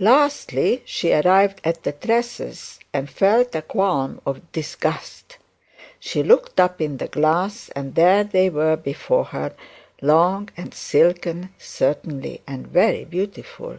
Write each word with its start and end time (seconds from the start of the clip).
Lastly 0.00 0.80
she 0.86 1.12
arrived 1.12 1.60
at 1.62 1.82
the 1.82 1.92
tresses 1.92 2.80
and 2.94 3.10
felt 3.10 3.54
a 3.54 3.60
qualm 3.60 4.18
of 4.24 4.50
disgust. 4.50 5.36
She 6.00 6.22
looked 6.22 6.58
up 6.58 6.80
in 6.80 6.96
the 6.96 7.08
glass, 7.08 7.68
and 7.76 7.94
there 7.94 8.24
they 8.24 8.48
were 8.48 8.76
before 8.76 9.26
her, 9.26 9.54
long 10.00 10.48
and 10.56 10.72
silken, 10.72 11.50
certainly, 11.58 12.40
and 12.46 12.66
very 12.66 13.04
beautiful. 13.04 13.76